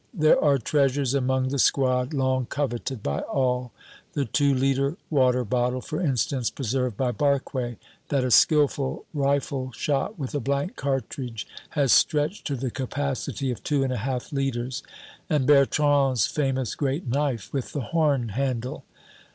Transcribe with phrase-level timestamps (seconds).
[0.15, 3.71] There are treasures among the squad long coveted by all;
[4.13, 7.77] the two liter water bottle, for instance, preserved by Barque,
[8.09, 11.45] that a skillful rifle shot with a blank cartridge
[11.77, 14.81] has stretched to the capacity of two and a half liters;
[15.29, 18.83] and Bertrand's famous great knife with the horn handle.